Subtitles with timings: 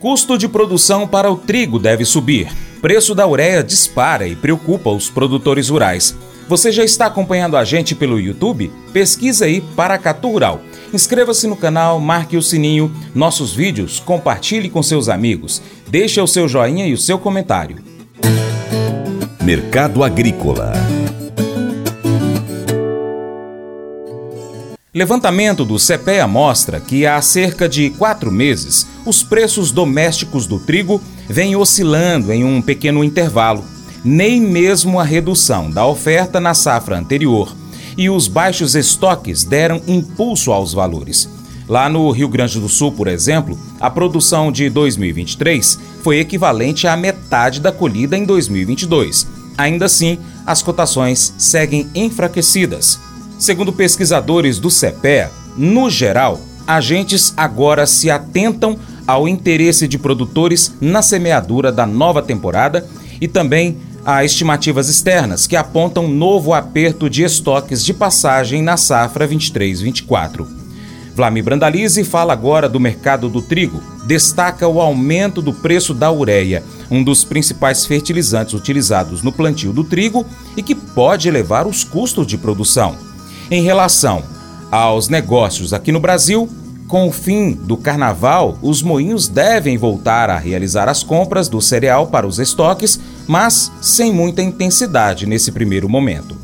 [0.00, 2.48] Custo de produção para o trigo deve subir.
[2.80, 6.16] Preço da ureia dispara e preocupa os produtores rurais.
[6.48, 8.70] Você já está acompanhando a gente pelo YouTube?
[8.92, 10.62] Pesquisa aí Paracatu Rural.
[10.94, 15.60] Inscreva-se no canal, marque o sininho, nossos vídeos, compartilhe com seus amigos.
[15.88, 17.78] Deixe o seu joinha e o seu comentário.
[19.42, 20.72] Mercado Agrícola
[24.94, 31.00] Levantamento do CPEA mostra que há cerca de quatro meses os preços domésticos do trigo
[31.28, 33.64] vêm oscilando em um pequeno intervalo.
[34.04, 37.54] Nem mesmo a redução da oferta na safra anterior
[37.96, 41.28] e os baixos estoques deram impulso aos valores.
[41.66, 46.96] Lá no Rio Grande do Sul, por exemplo, a produção de 2023 foi equivalente à
[46.96, 49.26] metade da colhida em 2022.
[49.56, 53.00] Ainda assim, as cotações seguem enfraquecidas.
[53.38, 61.00] Segundo pesquisadores do CEPEA, no geral, agentes agora se atentam ao interesse de produtores na
[61.00, 62.86] semeadura da nova temporada
[63.18, 69.26] e também a estimativas externas que apontam novo aperto de estoques de passagem na safra
[69.26, 70.46] 23-24.
[71.16, 76.62] Vlamir Brandalize fala agora do mercado do trigo, destaca o aumento do preço da ureia,
[76.90, 82.26] um dos principais fertilizantes utilizados no plantio do trigo e que pode elevar os custos
[82.26, 82.94] de produção.
[83.50, 84.22] Em relação
[84.70, 86.48] aos negócios aqui no Brasil,
[86.88, 92.06] com o fim do carnaval, os moinhos devem voltar a realizar as compras do cereal
[92.06, 96.34] para os estoques, mas sem muita intensidade nesse primeiro momento.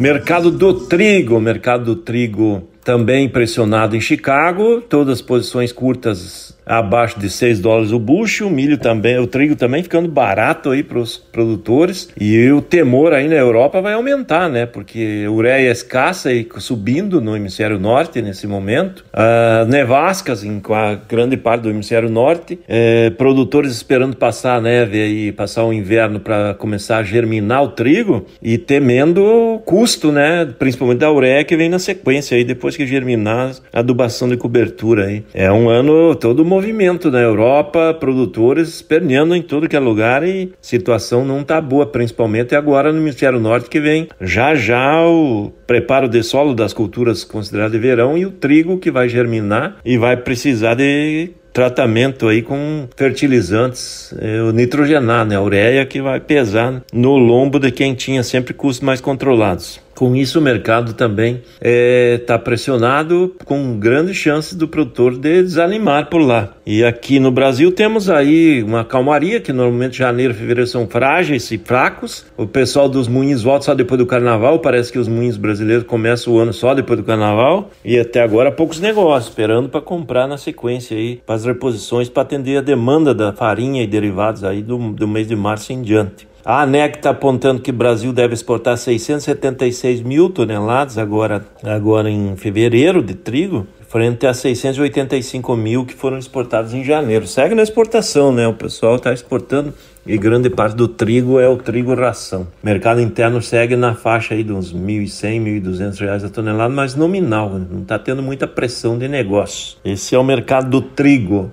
[0.00, 7.18] Mercado do trigo, mercado do trigo também pressionado em Chicago, todas as posições curtas abaixo
[7.18, 10.98] de 6 dólares o bucho, o milho também, o trigo também ficando barato aí para
[10.98, 12.08] os produtores.
[12.18, 14.66] E o temor aí na Europa vai aumentar, né?
[14.66, 19.04] Porque ureia é escassa e subindo no hemisfério norte nesse momento.
[19.12, 20.60] Uh, nevascas em
[21.08, 22.58] grande parte do hemisfério norte.
[22.68, 27.68] É, produtores esperando passar a neve e passar o inverno para começar a germinar o
[27.68, 30.48] trigo e temendo o custo, né?
[30.58, 35.24] Principalmente da ureia que vem na sequência aí depois que germinar adubação de cobertura aí.
[35.34, 40.52] É um ano todo movimento na Europa, produtores esperneando em tudo que é lugar e
[40.60, 46.10] situação não tá boa, principalmente agora no hemisfério norte que vem já já o preparo
[46.10, 50.14] de solo das culturas consideradas de verão e o trigo que vai germinar e vai
[50.14, 56.82] precisar de tratamento aí com fertilizantes, é, o nitrogenar, né, a ureia que vai pesar
[56.92, 59.80] no lombo de quem tinha sempre custos mais controlados.
[59.94, 65.42] Com isso, o mercado também está é, tá pressionado, com grande chance do produtor de
[65.42, 66.54] desanimar por lá.
[66.64, 71.50] E aqui no Brasil temos aí uma calmaria, que normalmente janeiro e fevereiro são frágeis
[71.50, 72.24] e fracos.
[72.36, 76.32] O pessoal dos moinhos volta só depois do carnaval, parece que os moinhos brasileiros começam
[76.32, 77.70] o ano só depois do carnaval.
[77.84, 82.22] E até agora poucos negócios, esperando para comprar na sequência aí, para as reposições, para
[82.22, 86.31] atender a demanda da farinha e derivados aí do, do mês de março em diante.
[86.44, 92.34] A ANEC está apontando que o Brasil deve exportar 676 mil toneladas agora, agora em
[92.36, 97.28] fevereiro de trigo, frente a 685 mil que foram exportados em janeiro.
[97.28, 98.48] Segue na exportação, né?
[98.48, 99.72] O pessoal está exportando
[100.04, 102.48] e grande parte do trigo é o trigo ração.
[102.60, 106.96] O mercado interno segue na faixa aí de uns 1.100, 1.200 reais a tonelada, mas
[106.96, 109.76] nominal, não está tendo muita pressão de negócio.
[109.84, 111.52] Esse é o mercado do trigo.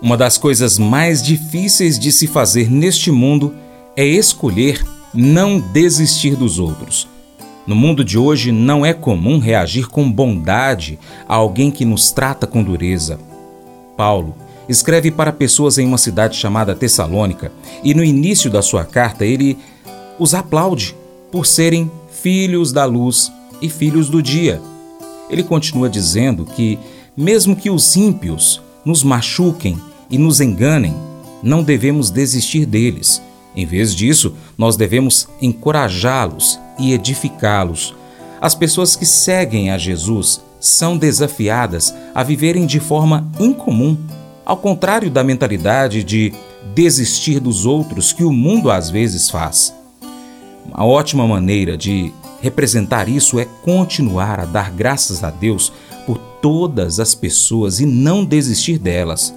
[0.00, 3.54] Uma das coisas mais difíceis de se fazer neste mundo
[3.96, 4.82] é escolher
[5.14, 7.11] não desistir dos outros.
[7.66, 10.98] No mundo de hoje, não é comum reagir com bondade
[11.28, 13.20] a alguém que nos trata com dureza.
[13.96, 14.34] Paulo
[14.68, 17.52] escreve para pessoas em uma cidade chamada Tessalônica
[17.84, 19.58] e no início da sua carta ele
[20.18, 20.96] os aplaude
[21.30, 24.60] por serem filhos da luz e filhos do dia.
[25.30, 26.78] Ele continua dizendo que,
[27.16, 29.78] mesmo que os ímpios nos machuquem
[30.10, 30.94] e nos enganem,
[31.42, 33.22] não devemos desistir deles
[33.54, 37.94] em vez disso, nós devemos encorajá-los e edificá-los.
[38.40, 43.96] As pessoas que seguem a Jesus são desafiadas a viverem de forma incomum,
[44.44, 46.32] ao contrário da mentalidade de
[46.74, 49.74] desistir dos outros que o mundo às vezes faz.
[50.66, 55.72] Uma ótima maneira de representar isso é continuar a dar graças a Deus
[56.06, 59.34] por todas as pessoas e não desistir delas.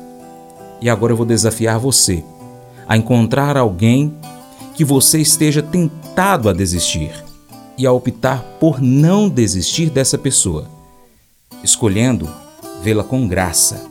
[0.81, 2.23] E agora eu vou desafiar você
[2.87, 4.13] a encontrar alguém
[4.75, 7.11] que você esteja tentado a desistir
[7.77, 10.69] e a optar por não desistir dessa pessoa,
[11.63, 12.29] escolhendo
[12.81, 13.89] vê-la com graça.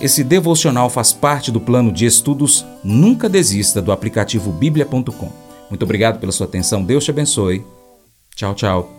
[0.00, 5.30] Esse devocional faz parte do plano de estudos Nunca Desista do aplicativo bíblia.com.
[5.68, 7.64] Muito obrigado pela sua atenção, Deus te abençoe.
[8.36, 8.98] Tchau, tchau.